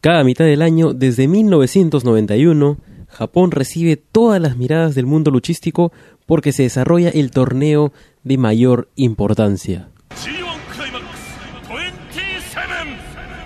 Cada 0.00 0.24
mitad 0.24 0.46
del 0.46 0.62
año, 0.62 0.94
desde 0.94 1.28
1991, 1.28 2.78
Japón 3.08 3.50
recibe 3.50 3.98
todas 3.98 4.40
las 4.40 4.56
miradas 4.56 4.94
del 4.94 5.04
mundo 5.04 5.30
luchístico 5.30 5.92
porque 6.24 6.52
se 6.52 6.62
desarrolla 6.62 7.10
el 7.10 7.30
torneo 7.30 7.92
de 8.24 8.38
mayor 8.38 8.88
importancia. 8.96 9.90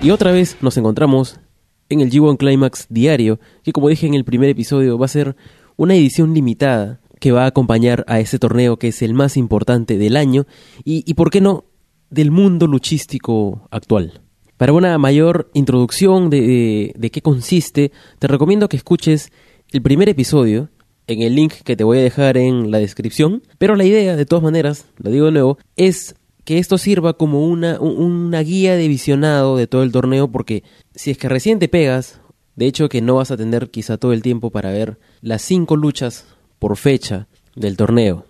Y 0.01 0.11
otra 0.11 0.30
vez 0.30 0.56
nos 0.61 0.77
encontramos 0.77 1.40
en 1.88 2.01
el 2.03 2.11
G1 2.12 2.36
Climax 2.36 2.86
diario, 2.89 3.41
que 3.64 3.73
como 3.73 3.89
dije 3.89 4.07
en 4.07 4.14
el 4.14 4.25
primer 4.25 4.48
episodio 4.48 4.96
va 4.96 5.07
a 5.07 5.09
ser 5.09 5.34
una 5.75 5.96
edición 5.96 6.34
limitada 6.34 7.00
que 7.18 7.32
va 7.32 7.45
a 7.45 7.48
acompañar 7.48 8.05
a 8.07 8.21
ese 8.21 8.39
torneo 8.39 8.77
que 8.77 8.89
es 8.89 9.02
el 9.02 9.12
más 9.12 9.36
importante 9.36 9.98
del 9.98 10.16
año 10.16 10.46
y, 10.84 11.02
y 11.05 11.14
por 11.14 11.30
qué 11.30 11.41
no, 11.41 11.64
del 12.11 12.30
mundo 12.30 12.68
luchístico 12.68 13.66
actual. 13.73 14.23
Para 14.64 14.72
una 14.72 14.96
mayor 14.96 15.50
introducción 15.52 16.30
de, 16.30 17.10
qué 17.12 17.20
consiste, 17.20 17.92
te 18.18 18.27
recomiendo 18.28 18.66
que 18.70 18.78
escuches 18.78 19.30
el 19.70 19.82
primer 19.82 20.09
episodio 20.09 20.70
en 21.06 21.20
el 21.20 21.34
link 21.34 21.52
que 21.64 21.77
te 21.77 21.84
voy 21.84 21.98
a 21.98 22.02
dejar 22.02 22.38
en 22.38 22.70
la 22.70 22.78
descripción, 22.78 23.42
pero 23.58 23.77
la 23.77 23.84
idea, 23.84 24.16
de 24.16 24.24
todas 24.24 24.42
maneras, 24.42 24.86
lo 24.96 25.10
digo 25.10 25.27
de 25.27 25.32
nuevo, 25.32 25.58
es 25.77 26.14
que 26.45 26.56
esto 26.56 26.78
sirva 26.78 27.12
como 27.12 27.46
una, 27.46 27.78
una 27.78 28.41
guía 28.41 28.74
de 28.77 28.88
visionado 28.88 29.58
de 29.58 29.66
todo 29.66 29.82
el 29.82 29.92
torneo, 29.92 30.32
porque 30.32 30.62
si 30.94 31.10
es 31.10 31.19
que 31.19 31.28
recién 31.28 31.58
te 31.58 31.69
pegas, 31.69 32.22
de 32.56 32.64
hecho 32.64 32.88
que 32.88 33.02
no 33.02 33.16
vas 33.16 33.30
a 33.30 33.36
tener 33.36 33.70
quizá 33.70 33.98
todo 33.98 34.14
el 34.14 34.22
tiempo 34.22 34.48
para 34.48 34.70
ver 34.70 34.98
las 35.20 35.42
cinco 35.42 35.77
luchas 35.77 36.24
por 36.58 36.78
fecha 36.78 37.28
del 37.55 37.77
torneo. 37.77 38.24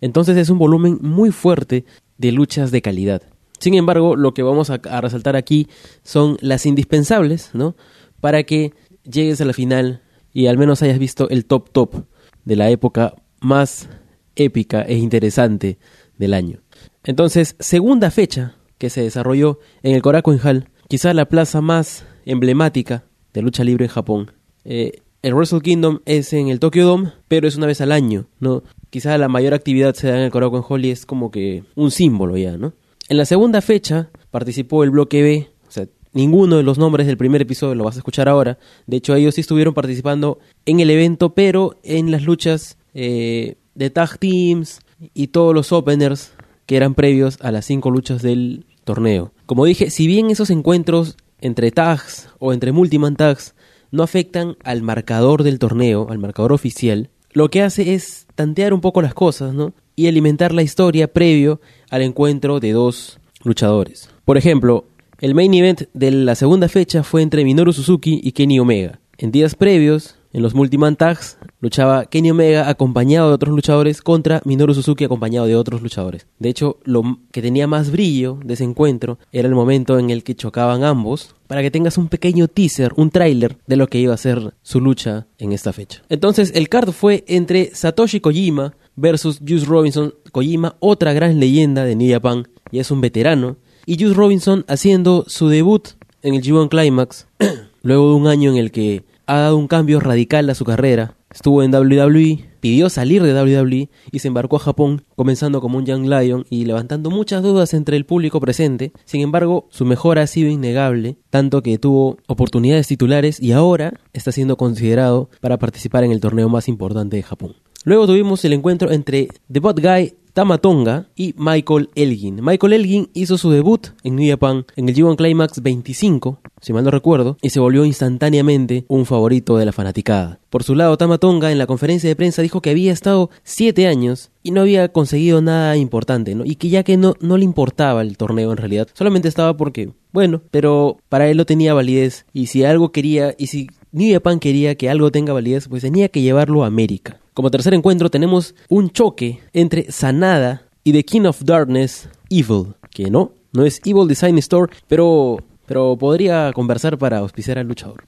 Entonces 0.00 0.36
es 0.36 0.50
un 0.50 0.58
volumen 0.58 0.98
muy 1.02 1.32
fuerte 1.32 1.84
de 2.16 2.30
luchas 2.30 2.70
de 2.70 2.80
calidad. 2.80 3.22
Sin 3.60 3.74
embargo, 3.74 4.16
lo 4.16 4.32
que 4.32 4.42
vamos 4.42 4.70
a, 4.70 4.78
resaltar 4.78 5.36
aquí 5.36 5.68
son 6.02 6.38
las 6.40 6.64
indispensables, 6.64 7.50
¿no? 7.52 7.76
Para 8.20 8.42
que 8.42 8.72
llegues 9.04 9.40
a 9.40 9.44
la 9.44 9.52
final 9.52 10.02
y 10.32 10.46
al 10.46 10.56
menos 10.58 10.82
hayas 10.82 10.98
visto 10.98 11.28
el 11.28 11.44
top 11.44 11.70
top 11.70 12.04
de 12.44 12.56
la 12.56 12.70
época 12.70 13.14
más 13.40 13.88
épica 14.34 14.82
e 14.82 14.96
interesante 14.96 15.78
del 16.16 16.32
año. 16.32 16.60
Entonces, 17.04 17.54
segunda 17.58 18.10
fecha 18.10 18.56
que 18.78 18.88
se 18.88 19.02
desarrolló 19.02 19.58
en 19.82 19.94
el 19.94 20.02
Korakuen 20.02 20.40
Hall, 20.42 20.70
quizá 20.88 21.12
la 21.12 21.28
plaza 21.28 21.60
más 21.60 22.06
emblemática 22.24 23.04
de 23.34 23.42
lucha 23.42 23.62
libre 23.62 23.84
en 23.84 23.90
Japón. 23.90 24.32
Eh, 24.64 25.02
el 25.22 25.34
Wrestle 25.34 25.60
Kingdom 25.60 26.00
es 26.06 26.32
en 26.32 26.48
el 26.48 26.60
Tokyo 26.60 26.86
Dome, 26.86 27.12
pero 27.28 27.46
es 27.46 27.56
una 27.56 27.66
vez 27.66 27.82
al 27.82 27.92
año, 27.92 28.26
¿no? 28.38 28.62
Quizá 28.88 29.18
la 29.18 29.28
mayor 29.28 29.52
actividad 29.52 29.94
se 29.94 30.08
da 30.08 30.16
en 30.16 30.22
el 30.22 30.30
Korakuen 30.30 30.62
Hall 30.66 30.84
y 30.86 30.90
es 30.90 31.04
como 31.04 31.30
que 31.30 31.62
un 31.74 31.90
símbolo 31.90 32.38
ya, 32.38 32.56
¿no? 32.56 32.72
En 33.10 33.16
la 33.16 33.24
segunda 33.24 33.60
fecha 33.60 34.08
participó 34.30 34.84
el 34.84 34.90
bloque 34.90 35.20
B, 35.20 35.50
o 35.66 35.70
sea, 35.72 35.88
ninguno 36.12 36.58
de 36.58 36.62
los 36.62 36.78
nombres 36.78 37.08
del 37.08 37.16
primer 37.16 37.42
episodio 37.42 37.74
lo 37.74 37.82
vas 37.82 37.96
a 37.96 37.98
escuchar 37.98 38.28
ahora. 38.28 38.56
De 38.86 38.98
hecho, 38.98 39.16
ellos 39.16 39.34
sí 39.34 39.40
estuvieron 39.40 39.74
participando 39.74 40.38
en 40.64 40.78
el 40.78 40.90
evento, 40.90 41.34
pero 41.34 41.74
en 41.82 42.12
las 42.12 42.22
luchas 42.22 42.78
eh, 42.94 43.56
de 43.74 43.90
tag 43.90 44.16
teams 44.18 44.78
y 45.12 45.26
todos 45.26 45.52
los 45.56 45.72
openers 45.72 46.34
que 46.66 46.76
eran 46.76 46.94
previos 46.94 47.36
a 47.40 47.50
las 47.50 47.64
cinco 47.64 47.90
luchas 47.90 48.22
del 48.22 48.64
torneo. 48.84 49.32
Como 49.44 49.64
dije, 49.64 49.90
si 49.90 50.06
bien 50.06 50.30
esos 50.30 50.50
encuentros 50.50 51.16
entre 51.40 51.72
tags 51.72 52.28
o 52.38 52.52
entre 52.52 52.70
multiman 52.70 53.16
tags 53.16 53.56
no 53.90 54.04
afectan 54.04 54.56
al 54.62 54.82
marcador 54.82 55.42
del 55.42 55.58
torneo, 55.58 56.06
al 56.10 56.20
marcador 56.20 56.52
oficial, 56.52 57.10
lo 57.32 57.48
que 57.50 57.62
hace 57.62 57.94
es 57.94 58.26
tantear 58.34 58.74
un 58.74 58.80
poco 58.80 59.02
las 59.02 59.14
cosas, 59.14 59.54
¿no? 59.54 59.72
Y 59.96 60.08
alimentar 60.08 60.52
la 60.52 60.62
historia 60.62 61.12
previo 61.12 61.60
al 61.90 62.02
encuentro 62.02 62.60
de 62.60 62.72
dos 62.72 63.18
luchadores. 63.44 64.10
Por 64.24 64.36
ejemplo, 64.38 64.86
el 65.20 65.34
main 65.34 65.52
event 65.54 65.82
de 65.92 66.10
la 66.10 66.34
segunda 66.34 66.68
fecha 66.68 67.02
fue 67.02 67.22
entre 67.22 67.44
Minoru 67.44 67.72
Suzuki 67.72 68.20
y 68.22 68.32
Kenny 68.32 68.58
Omega. 68.58 69.00
En 69.18 69.30
días 69.30 69.54
previos, 69.54 70.16
en 70.32 70.42
los 70.42 70.54
Multiman 70.54 70.96
Tags, 70.96 71.38
luchaba 71.60 72.06
Kenny 72.06 72.30
Omega 72.30 72.68
acompañado 72.68 73.28
de 73.28 73.34
otros 73.34 73.54
luchadores 73.54 74.00
contra 74.00 74.40
Minoru 74.44 74.74
Suzuki 74.74 75.04
acompañado 75.04 75.46
de 75.46 75.56
otros 75.56 75.82
luchadores. 75.82 76.26
De 76.38 76.48
hecho, 76.48 76.78
lo 76.84 77.18
que 77.32 77.42
tenía 77.42 77.66
más 77.66 77.90
brillo 77.90 78.38
de 78.44 78.54
ese 78.54 78.64
encuentro 78.64 79.18
era 79.32 79.48
el 79.48 79.54
momento 79.54 79.98
en 79.98 80.10
el 80.10 80.22
que 80.22 80.34
chocaban 80.34 80.84
ambos, 80.84 81.34
para 81.46 81.62
que 81.62 81.70
tengas 81.70 81.98
un 81.98 82.08
pequeño 82.08 82.46
teaser, 82.46 82.92
un 82.96 83.10
tráiler 83.10 83.58
de 83.66 83.76
lo 83.76 83.88
que 83.88 83.98
iba 83.98 84.14
a 84.14 84.18
ser 84.18 84.54
su 84.62 84.80
lucha 84.80 85.26
en 85.38 85.52
esta 85.52 85.72
fecha. 85.72 86.02
Entonces, 86.08 86.52
el 86.54 86.68
card 86.68 86.92
fue 86.92 87.24
entre 87.26 87.74
Satoshi 87.74 88.20
Kojima 88.20 88.74
versus 88.94 89.40
Juice 89.40 89.66
Robinson. 89.66 90.14
Kojima, 90.30 90.76
otra 90.78 91.12
gran 91.12 91.40
leyenda 91.40 91.84
de 91.84 91.96
New 91.96 92.10
Japan, 92.12 92.46
y 92.70 92.78
es 92.78 92.92
un 92.92 93.00
veterano. 93.00 93.56
Y 93.84 93.98
Juice 93.98 94.14
Robinson 94.14 94.64
haciendo 94.68 95.24
su 95.26 95.48
debut 95.48 95.88
en 96.22 96.34
el 96.34 96.42
G1 96.42 96.68
Climax, 96.68 97.26
luego 97.82 98.10
de 98.10 98.14
un 98.14 98.26
año 98.28 98.52
en 98.52 98.58
el 98.58 98.70
que 98.70 99.02
ha 99.30 99.38
dado 99.38 99.56
un 99.56 99.68
cambio 99.68 100.00
radical 100.00 100.50
a 100.50 100.56
su 100.56 100.64
carrera. 100.64 101.14
Estuvo 101.32 101.62
en 101.62 101.72
WWE, 101.72 102.46
pidió 102.58 102.90
salir 102.90 103.22
de 103.22 103.32
WWE 103.32 103.88
y 104.10 104.18
se 104.18 104.26
embarcó 104.26 104.56
a 104.56 104.58
Japón, 104.58 105.04
comenzando 105.14 105.60
como 105.60 105.78
un 105.78 105.86
Young 105.86 106.08
Lion 106.08 106.46
y 106.50 106.64
levantando 106.64 107.10
muchas 107.10 107.40
dudas 107.44 107.72
entre 107.72 107.96
el 107.96 108.04
público 108.04 108.40
presente. 108.40 108.90
Sin 109.04 109.20
embargo, 109.20 109.68
su 109.70 109.84
mejora 109.84 110.22
ha 110.22 110.26
sido 110.26 110.50
innegable, 110.50 111.16
tanto 111.30 111.62
que 111.62 111.78
tuvo 111.78 112.16
oportunidades 112.26 112.88
titulares 112.88 113.40
y 113.40 113.52
ahora 113.52 113.94
está 114.12 114.32
siendo 114.32 114.56
considerado 114.56 115.30
para 115.40 115.60
participar 115.60 116.02
en 116.02 116.10
el 116.10 116.18
torneo 116.18 116.48
más 116.48 116.66
importante 116.66 117.16
de 117.16 117.22
Japón. 117.22 117.54
Luego 117.84 118.08
tuvimos 118.08 118.44
el 118.44 118.52
encuentro 118.52 118.90
entre 118.90 119.28
The 119.50 119.60
Bot 119.60 119.80
Guy 119.80 120.14
Tamatonga 120.32 121.08
y 121.16 121.34
Michael 121.36 121.90
Elgin. 121.94 122.44
Michael 122.44 122.72
Elgin 122.72 123.10
hizo 123.14 123.38
su 123.38 123.50
debut 123.50 123.88
en 124.02 124.16
New 124.16 124.28
Japan 124.28 124.64
en 124.76 124.88
el 124.88 124.94
G1 124.94 125.16
Climax 125.16 125.62
25, 125.62 126.40
si 126.60 126.72
mal 126.72 126.84
no 126.84 126.90
recuerdo, 126.90 127.36
y 127.42 127.50
se 127.50 127.60
volvió 127.60 127.84
instantáneamente 127.84 128.84
un 128.88 129.06
favorito 129.06 129.56
de 129.56 129.66
la 129.66 129.72
fanaticada. 129.72 130.38
Por 130.50 130.62
su 130.62 130.74
lado, 130.74 130.96
Tamatonga 130.96 131.52
en 131.52 131.58
la 131.58 131.66
conferencia 131.66 132.08
de 132.08 132.16
prensa 132.16 132.42
dijo 132.42 132.60
que 132.60 132.70
había 132.70 132.92
estado 132.92 133.30
7 133.44 133.86
años 133.86 134.30
y 134.42 134.50
no 134.52 134.62
había 134.62 134.88
conseguido 134.88 135.42
nada 135.42 135.76
importante, 135.76 136.34
¿no? 136.34 136.44
Y 136.44 136.56
que 136.56 136.68
ya 136.68 136.82
que 136.82 136.96
no, 136.96 137.14
no 137.20 137.36
le 137.36 137.44
importaba 137.44 138.02
el 138.02 138.16
torneo 138.16 138.50
en 138.50 138.56
realidad, 138.56 138.88
solamente 138.94 139.28
estaba 139.28 139.56
porque, 139.56 139.92
bueno, 140.12 140.42
pero 140.50 140.98
para 141.08 141.28
él 141.28 141.36
no 141.36 141.46
tenía 141.46 141.74
validez 141.74 142.26
y 142.32 142.46
si 142.46 142.64
algo 142.64 142.92
quería, 142.92 143.34
y 143.38 143.48
si 143.48 143.68
New 143.92 144.12
Japan 144.12 144.38
quería 144.38 144.76
que 144.76 144.88
algo 144.88 145.10
tenga 145.10 145.32
validez, 145.32 145.66
pues 145.68 145.82
tenía 145.82 146.08
que 146.08 146.22
llevarlo 146.22 146.62
a 146.62 146.68
América. 146.68 147.18
Como 147.34 147.50
tercer 147.50 147.74
encuentro 147.74 148.10
tenemos 148.10 148.54
un 148.68 148.90
choque 148.90 149.40
entre 149.52 149.90
Sanada 149.90 150.62
y 150.84 150.92
The 150.92 151.04
King 151.04 151.22
of 151.22 151.42
Darkness, 151.44 152.08
Evil, 152.28 152.74
que 152.90 153.10
no, 153.10 153.32
no 153.52 153.64
es 153.64 153.80
Evil 153.84 154.06
Design 154.06 154.38
Store, 154.38 154.72
pero, 154.86 155.38
pero 155.66 155.96
podría 155.98 156.52
conversar 156.52 156.98
para 156.98 157.18
auspiciar 157.18 157.58
al 157.58 157.66
luchador. 157.66 158.04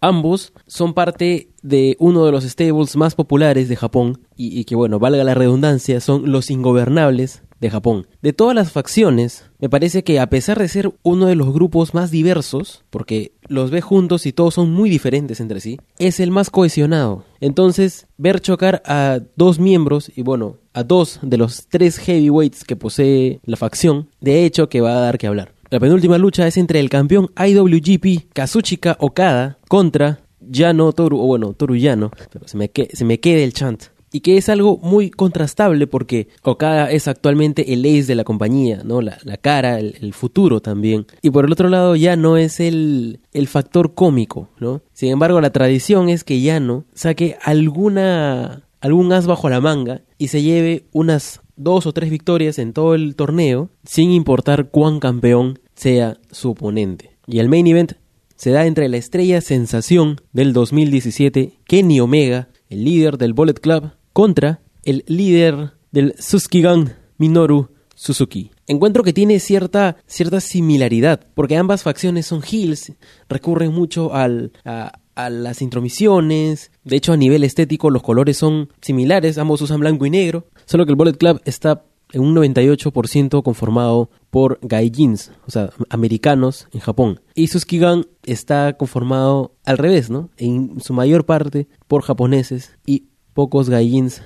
Ambos 0.00 0.52
son 0.66 0.94
parte 0.94 1.48
de 1.60 1.96
uno 1.98 2.24
de 2.24 2.32
los 2.32 2.44
stables 2.44 2.96
más 2.96 3.14
populares 3.14 3.68
de 3.68 3.76
Japón 3.76 4.20
y, 4.36 4.58
y, 4.58 4.64
que 4.64 4.76
bueno, 4.76 4.98
valga 4.98 5.24
la 5.24 5.34
redundancia, 5.34 6.00
son 6.00 6.30
los 6.30 6.50
ingobernables 6.50 7.42
de 7.60 7.70
Japón. 7.70 8.06
De 8.22 8.32
todas 8.32 8.54
las 8.54 8.72
facciones, 8.72 9.44
me 9.58 9.68
parece 9.68 10.04
que 10.04 10.20
a 10.20 10.28
pesar 10.28 10.58
de 10.58 10.68
ser 10.68 10.92
uno 11.02 11.26
de 11.26 11.34
los 11.34 11.52
grupos 11.52 11.94
más 11.94 12.10
diversos, 12.10 12.84
porque 12.90 13.32
los 13.48 13.70
ve 13.70 13.80
juntos 13.80 14.26
y 14.26 14.32
todos 14.32 14.54
son 14.54 14.72
muy 14.72 14.90
diferentes 14.90 15.40
entre 15.40 15.60
sí, 15.60 15.78
es 15.98 16.20
el 16.20 16.30
más 16.30 16.50
cohesionado. 16.50 17.24
Entonces, 17.40 18.06
ver 18.16 18.40
chocar 18.40 18.82
a 18.84 19.20
dos 19.36 19.58
miembros, 19.58 20.10
y 20.14 20.22
bueno, 20.22 20.56
a 20.72 20.84
dos 20.84 21.18
de 21.22 21.36
los 21.36 21.66
tres 21.68 21.98
heavyweights 21.98 22.64
que 22.64 22.76
posee 22.76 23.40
la 23.44 23.56
facción, 23.56 24.08
de 24.20 24.44
hecho 24.44 24.68
que 24.68 24.80
va 24.80 24.96
a 24.96 25.00
dar 25.00 25.18
que 25.18 25.26
hablar. 25.26 25.52
La 25.70 25.80
penúltima 25.80 26.16
lucha 26.16 26.46
es 26.46 26.56
entre 26.56 26.80
el 26.80 26.88
campeón 26.88 27.30
IWGP 27.36 28.32
Kazuchika 28.32 28.96
Okada 29.00 29.58
contra 29.68 30.20
Yano 30.40 30.92
Toru, 30.92 31.20
o 31.20 31.26
bueno, 31.26 31.52
Toru 31.52 31.76
Yano, 31.76 32.10
pero 32.32 32.48
se 32.48 32.56
me, 32.56 32.70
se 32.92 33.04
me 33.04 33.20
quede 33.20 33.44
el 33.44 33.52
chant 33.52 33.84
y 34.12 34.20
que 34.20 34.36
es 34.36 34.48
algo 34.48 34.78
muy 34.78 35.10
contrastable 35.10 35.86
porque 35.86 36.28
Okada 36.42 36.90
es 36.90 37.08
actualmente 37.08 37.72
el 37.72 37.84
ace 37.84 38.06
de 38.06 38.14
la 38.14 38.24
compañía, 38.24 38.82
¿no? 38.84 39.00
La, 39.02 39.18
cara, 39.40 39.78
el, 39.78 40.12
futuro 40.12 40.60
también. 40.60 41.06
Y 41.22 41.30
por 41.30 41.44
el 41.44 41.52
otro 41.52 41.68
lado 41.68 41.94
ya 41.96 42.16
no 42.16 42.36
es 42.36 42.60
el, 42.60 43.20
el 43.32 43.48
factor 43.48 43.94
cómico, 43.94 44.48
¿no? 44.58 44.82
Sin 44.92 45.10
embargo, 45.10 45.40
la 45.40 45.52
tradición 45.52 46.08
es 46.08 46.24
que 46.24 46.40
ya 46.40 46.60
no 46.60 46.84
saque 46.94 47.36
alguna 47.42 48.64
algún 48.80 49.12
as 49.12 49.26
bajo 49.26 49.48
la 49.48 49.60
manga 49.60 50.02
y 50.18 50.28
se 50.28 50.42
lleve 50.42 50.86
unas 50.92 51.40
dos 51.56 51.86
o 51.86 51.92
tres 51.92 52.10
victorias 52.10 52.58
en 52.58 52.72
todo 52.72 52.94
el 52.94 53.16
torneo 53.16 53.70
sin 53.84 54.12
importar 54.12 54.70
cuán 54.70 55.00
campeón 55.00 55.58
sea 55.74 56.18
su 56.30 56.50
oponente. 56.50 57.16
Y 57.26 57.40
el 57.40 57.48
main 57.48 57.66
event 57.66 57.94
se 58.36 58.50
da 58.50 58.66
entre 58.66 58.88
la 58.88 58.96
estrella 58.96 59.40
sensación 59.40 60.20
del 60.32 60.52
2017, 60.52 61.54
Kenny 61.64 62.00
Omega, 62.00 62.48
el 62.68 62.84
líder 62.84 63.18
del 63.18 63.34
Bullet 63.34 63.54
Club, 63.54 63.90
contra 64.18 64.62
el 64.82 65.04
líder 65.06 65.74
del 65.92 66.16
Suskigan, 66.18 66.96
Minoru 67.18 67.68
Suzuki. 67.94 68.50
Encuentro 68.66 69.04
que 69.04 69.12
tiene 69.12 69.38
cierta, 69.38 69.98
cierta 70.08 70.40
similaridad, 70.40 71.20
porque 71.34 71.56
ambas 71.56 71.84
facciones 71.84 72.26
son 72.26 72.42
heels, 72.42 72.94
recurren 73.28 73.72
mucho 73.72 74.12
al, 74.12 74.50
a, 74.64 74.90
las 75.30 75.62
intromisiones, 75.62 76.72
de 76.82 76.96
hecho 76.96 77.12
a 77.12 77.16
nivel 77.16 77.44
estético 77.44 77.90
los 77.90 78.02
colores 78.02 78.36
son 78.36 78.70
similares, 78.80 79.38
ambos 79.38 79.62
usan 79.62 79.78
blanco 79.78 80.04
y 80.04 80.10
negro, 80.10 80.48
solo 80.64 80.84
que 80.84 80.90
el 80.90 80.96
Bullet 80.96 81.16
Club 81.16 81.40
está 81.44 81.84
en 82.10 82.22
un 82.22 82.34
98% 82.34 83.44
conformado 83.44 84.10
por 84.30 84.58
gaijins, 84.62 85.30
o 85.46 85.52
sea, 85.52 85.70
americanos 85.90 86.66
en 86.72 86.80
Japón. 86.80 87.20
Y 87.36 87.46
Suskigan 87.46 88.04
está 88.24 88.72
conformado 88.72 89.54
al 89.64 89.78
revés, 89.78 90.10
¿no? 90.10 90.30
En 90.38 90.80
su 90.80 90.92
mayor 90.92 91.24
parte 91.24 91.68
por 91.86 92.02
japoneses 92.02 92.72
y 92.84 93.04
pocos 93.38 93.70
gaijins 93.70 94.20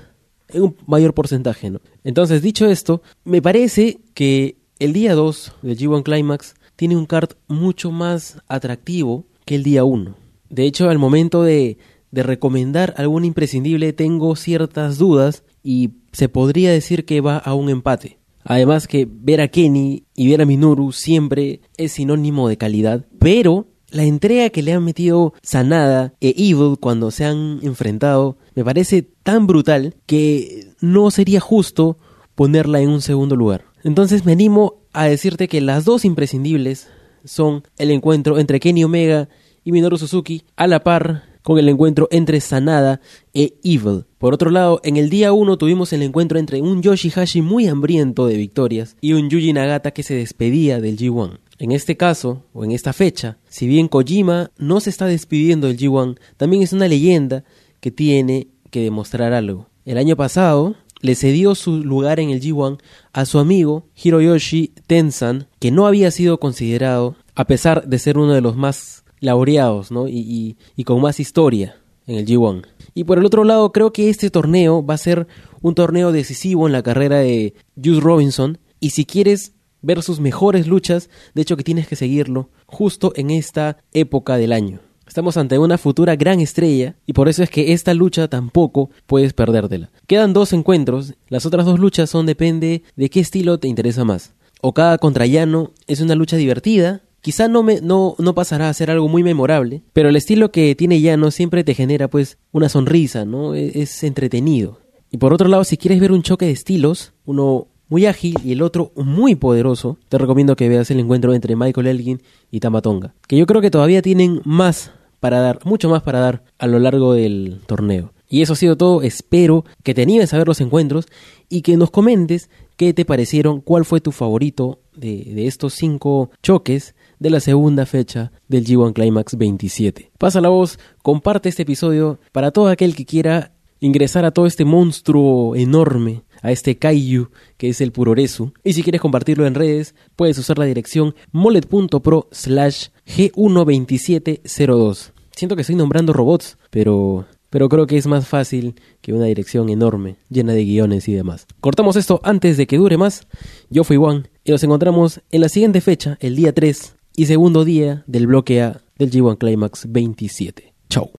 en 0.48 0.62
un 0.62 0.76
mayor 0.86 1.12
porcentaje, 1.12 1.68
¿no? 1.68 1.82
Entonces, 2.02 2.40
dicho 2.40 2.64
esto, 2.64 3.02
me 3.24 3.42
parece 3.42 3.98
que 4.14 4.56
el 4.78 4.94
día 4.94 5.14
2 5.14 5.56
del 5.60 5.76
G1 5.76 6.02
Climax 6.02 6.54
tiene 6.76 6.96
un 6.96 7.04
card 7.04 7.32
mucho 7.46 7.90
más 7.90 8.38
atractivo 8.48 9.26
que 9.44 9.56
el 9.56 9.64
día 9.64 9.84
1. 9.84 10.16
De 10.48 10.64
hecho, 10.64 10.88
al 10.88 10.98
momento 10.98 11.42
de, 11.42 11.76
de 12.10 12.22
recomendar 12.22 12.94
algún 12.96 13.26
imprescindible 13.26 13.92
tengo 13.92 14.34
ciertas 14.34 14.96
dudas 14.96 15.42
y 15.62 15.90
se 16.12 16.30
podría 16.30 16.72
decir 16.72 17.04
que 17.04 17.20
va 17.20 17.36
a 17.36 17.52
un 17.52 17.68
empate. 17.68 18.18
Además 18.44 18.88
que 18.88 19.06
ver 19.06 19.42
a 19.42 19.48
Kenny 19.48 20.04
y 20.16 20.30
ver 20.30 20.40
a 20.40 20.46
Minoru 20.46 20.90
siempre 20.90 21.60
es 21.76 21.92
sinónimo 21.92 22.48
de 22.48 22.56
calidad, 22.56 23.04
pero 23.18 23.66
la 23.92 24.04
entrega 24.04 24.50
que 24.50 24.62
le 24.62 24.72
han 24.72 24.84
metido 24.84 25.34
Sanada 25.42 26.14
e 26.20 26.34
Evil 26.36 26.76
cuando 26.80 27.10
se 27.10 27.24
han 27.24 27.60
enfrentado 27.62 28.36
me 28.54 28.64
parece 28.64 29.02
tan 29.22 29.46
brutal 29.46 29.94
que 30.06 30.72
no 30.80 31.10
sería 31.10 31.40
justo 31.40 31.98
ponerla 32.34 32.80
en 32.80 32.88
un 32.88 33.02
segundo 33.02 33.36
lugar. 33.36 33.64
Entonces 33.84 34.24
me 34.24 34.32
animo 34.32 34.76
a 34.92 35.06
decirte 35.06 35.46
que 35.46 35.60
las 35.60 35.84
dos 35.84 36.04
imprescindibles 36.04 36.88
son 37.24 37.62
el 37.78 37.90
encuentro 37.90 38.38
entre 38.38 38.60
Kenny 38.60 38.84
Omega 38.84 39.28
y 39.64 39.72
Minoru 39.72 39.98
Suzuki 39.98 40.44
a 40.56 40.66
la 40.66 40.82
par 40.82 41.31
con 41.42 41.58
el 41.58 41.68
encuentro 41.68 42.08
entre 42.10 42.40
Sanada 42.40 43.00
e 43.34 43.54
Evil. 43.62 44.04
Por 44.18 44.34
otro 44.34 44.50
lado, 44.50 44.80
en 44.84 44.96
el 44.96 45.10
día 45.10 45.32
1 45.32 45.56
tuvimos 45.58 45.92
el 45.92 46.02
encuentro 46.02 46.38
entre 46.38 46.62
un 46.62 46.82
Yoshihashi 46.82 47.42
muy 47.42 47.66
hambriento 47.66 48.26
de 48.26 48.36
victorias 48.36 48.96
y 49.00 49.12
un 49.12 49.28
Yuji 49.28 49.52
Nagata 49.52 49.90
que 49.90 50.02
se 50.02 50.14
despedía 50.14 50.80
del 50.80 50.96
G1. 50.96 51.38
En 51.58 51.72
este 51.72 51.96
caso, 51.96 52.44
o 52.52 52.64
en 52.64 52.72
esta 52.72 52.92
fecha, 52.92 53.38
si 53.48 53.68
bien 53.68 53.88
Kojima 53.88 54.50
no 54.58 54.80
se 54.80 54.90
está 54.90 55.06
despidiendo 55.06 55.68
del 55.68 55.78
G1, 55.78 56.18
también 56.36 56.62
es 56.62 56.72
una 56.72 56.88
leyenda 56.88 57.44
que 57.80 57.90
tiene 57.90 58.48
que 58.70 58.80
demostrar 58.80 59.32
algo. 59.32 59.68
El 59.84 59.98
año 59.98 60.16
pasado 60.16 60.76
le 61.00 61.14
cedió 61.16 61.54
su 61.54 61.84
lugar 61.84 62.20
en 62.20 62.30
el 62.30 62.40
G1 62.40 62.78
a 63.12 63.24
su 63.26 63.38
amigo 63.38 63.86
Hiroyoshi 64.02 64.72
Tensan, 64.86 65.48
que 65.58 65.70
no 65.70 65.86
había 65.86 66.10
sido 66.10 66.38
considerado, 66.38 67.16
a 67.34 67.46
pesar 67.46 67.86
de 67.86 67.98
ser 67.98 68.18
uno 68.18 68.32
de 68.32 68.40
los 68.40 68.56
más 68.56 69.01
laureados 69.22 69.90
¿no? 69.90 70.08
y, 70.08 70.56
y, 70.76 70.84
con 70.84 71.00
más 71.00 71.20
historia 71.20 71.76
en 72.06 72.16
el 72.16 72.26
G1. 72.26 72.66
Y 72.92 73.04
por 73.04 73.18
el 73.18 73.24
otro 73.24 73.44
lado, 73.44 73.72
creo 73.72 73.92
que 73.92 74.10
este 74.10 74.28
torneo 74.28 74.84
va 74.84 74.94
a 74.94 74.98
ser 74.98 75.26
un 75.62 75.74
torneo 75.74 76.12
decisivo 76.12 76.66
en 76.66 76.72
la 76.72 76.82
carrera 76.82 77.20
de 77.20 77.54
Juice 77.82 78.00
Robinson. 78.00 78.58
Y 78.80 78.90
si 78.90 79.06
quieres 79.06 79.54
ver 79.80 80.02
sus 80.02 80.20
mejores 80.20 80.66
luchas, 80.66 81.08
de 81.34 81.42
hecho 81.42 81.56
que 81.56 81.64
tienes 81.64 81.86
que 81.86 81.96
seguirlo 81.96 82.50
justo 82.66 83.12
en 83.16 83.30
esta 83.30 83.78
época 83.92 84.36
del 84.36 84.52
año. 84.52 84.80
Estamos 85.06 85.36
ante 85.36 85.58
una 85.58 85.78
futura 85.78 86.16
gran 86.16 86.40
estrella 86.40 86.96
y 87.06 87.12
por 87.12 87.28
eso 87.28 87.42
es 87.42 87.50
que 87.50 87.72
esta 87.72 87.92
lucha 87.94 88.28
tampoco 88.28 88.90
puedes 89.06 89.34
perdértela. 89.34 89.90
Quedan 90.06 90.32
dos 90.32 90.52
encuentros, 90.52 91.14
las 91.28 91.46
otras 91.46 91.66
dos 91.66 91.78
luchas 91.78 92.10
son 92.10 92.26
depende 92.26 92.82
de 92.96 93.10
qué 93.10 93.20
estilo 93.20 93.58
te 93.58 93.68
interesa 93.68 94.04
más. 94.04 94.34
Okada 94.62 94.98
contra 94.98 95.26
Yano 95.26 95.72
es 95.86 96.00
una 96.00 96.14
lucha 96.14 96.36
divertida, 96.36 97.02
Quizá 97.22 97.48
no, 97.48 97.62
me, 97.62 97.80
no, 97.80 98.16
no 98.18 98.34
pasará 98.34 98.68
a 98.68 98.74
ser 98.74 98.90
algo 98.90 99.08
muy 99.08 99.22
memorable, 99.22 99.82
pero 99.92 100.08
el 100.10 100.16
estilo 100.16 100.50
que 100.50 100.74
tiene 100.74 101.00
Llano 101.00 101.30
siempre 101.30 101.64
te 101.64 101.72
genera 101.74 102.08
pues 102.08 102.36
una 102.50 102.68
sonrisa, 102.68 103.24
¿no? 103.24 103.54
Es, 103.54 103.76
es 103.76 104.04
entretenido. 104.04 104.80
Y 105.10 105.18
por 105.18 105.32
otro 105.32 105.48
lado, 105.48 105.62
si 105.62 105.76
quieres 105.76 106.00
ver 106.00 106.10
un 106.10 106.22
choque 106.22 106.46
de 106.46 106.52
estilos, 106.52 107.12
uno 107.24 107.68
muy 107.88 108.06
ágil 108.06 108.34
y 108.42 108.52
el 108.52 108.62
otro 108.62 108.90
muy 108.96 109.34
poderoso, 109.34 109.98
te 110.08 110.16
recomiendo 110.16 110.56
que 110.56 110.68
veas 110.68 110.90
el 110.90 110.98
encuentro 110.98 111.34
entre 111.34 111.54
Michael 111.54 111.86
Elgin 111.86 112.22
y 112.50 112.58
Tamatonga, 112.58 113.14
que 113.28 113.36
yo 113.36 113.46
creo 113.46 113.60
que 113.60 113.70
todavía 113.70 114.00
tienen 114.00 114.40
más 114.44 114.92
para 115.20 115.40
dar, 115.40 115.58
mucho 115.64 115.90
más 115.90 116.02
para 116.02 116.18
dar 116.18 116.42
a 116.58 116.66
lo 116.66 116.78
largo 116.78 117.12
del 117.12 117.60
torneo. 117.66 118.14
Y 118.30 118.40
eso 118.40 118.54
ha 118.54 118.56
sido 118.56 118.78
todo, 118.78 119.02
espero 119.02 119.66
que 119.84 119.92
te 119.92 120.00
animes 120.00 120.32
a 120.32 120.38
ver 120.38 120.48
los 120.48 120.62
encuentros 120.62 121.06
y 121.50 121.60
que 121.60 121.76
nos 121.76 121.90
comentes 121.90 122.48
qué 122.78 122.94
te 122.94 123.04
parecieron, 123.04 123.60
cuál 123.60 123.84
fue 123.84 124.00
tu 124.00 124.10
favorito 124.10 124.80
de 124.96 125.46
estos 125.46 125.74
cinco 125.74 126.30
choques 126.42 126.94
de 127.22 127.30
la 127.30 127.40
segunda 127.40 127.86
fecha 127.86 128.32
del 128.48 128.66
G1 128.66 128.92
Climax 128.92 129.38
27. 129.38 130.10
Pasa 130.18 130.40
la 130.40 130.48
voz, 130.48 130.80
comparte 131.02 131.48
este 131.48 131.62
episodio 131.62 132.18
para 132.32 132.50
todo 132.50 132.66
aquel 132.66 132.96
que 132.96 133.06
quiera 133.06 133.52
ingresar 133.78 134.24
a 134.24 134.32
todo 134.32 134.46
este 134.46 134.64
monstruo 134.64 135.54
enorme, 135.54 136.24
a 136.42 136.50
este 136.50 136.78
kaiju 136.78 137.30
que 137.56 137.68
es 137.68 137.80
el 137.80 137.92
Puroresu. 137.92 138.52
Y 138.64 138.72
si 138.72 138.82
quieres 138.82 139.00
compartirlo 139.00 139.46
en 139.46 139.54
redes, 139.54 139.94
puedes 140.16 140.36
usar 140.38 140.58
la 140.58 140.64
dirección 140.64 141.14
molet.pro 141.30 142.26
slash 142.32 142.88
G12702. 143.06 145.12
Siento 145.36 145.54
que 145.54 145.62
estoy 145.62 145.76
nombrando 145.76 146.12
robots, 146.12 146.58
pero 146.70 147.26
pero 147.50 147.68
creo 147.68 147.86
que 147.86 147.98
es 147.98 148.06
más 148.06 148.26
fácil 148.26 148.76
que 149.02 149.12
una 149.12 149.26
dirección 149.26 149.68
enorme, 149.68 150.16
llena 150.30 150.54
de 150.54 150.64
guiones 150.64 151.06
y 151.06 151.12
demás. 151.12 151.46
Cortamos 151.60 151.96
esto 151.96 152.18
antes 152.24 152.56
de 152.56 152.66
que 152.66 152.78
dure 152.78 152.96
más. 152.96 153.26
Yo 153.68 153.84
fui 153.84 153.98
Juan 153.98 154.28
y 154.42 154.52
nos 154.52 154.64
encontramos 154.64 155.20
en 155.30 155.42
la 155.42 155.50
siguiente 155.50 155.82
fecha, 155.82 156.16
el 156.20 156.34
día 156.34 156.54
3, 156.54 156.94
y 157.16 157.26
segundo 157.26 157.64
día 157.64 158.04
del 158.06 158.26
bloque 158.26 158.62
A 158.62 158.80
del 158.96 159.10
G1 159.10 159.38
Climax 159.38 159.86
27. 159.90 160.72
Chau. 160.88 161.10